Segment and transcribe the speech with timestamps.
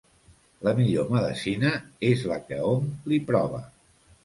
[0.67, 1.71] La millor medecina
[2.09, 3.65] és la que hom li prova.